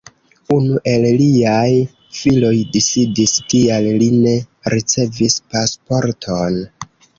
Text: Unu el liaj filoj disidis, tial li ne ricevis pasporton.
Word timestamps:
Unu 0.53 0.77
el 0.91 1.03
liaj 1.19 1.67
filoj 2.21 2.55
disidis, 2.77 3.35
tial 3.53 3.91
li 4.01 4.09
ne 4.25 4.35
ricevis 4.77 5.39
pasporton. 5.55 6.61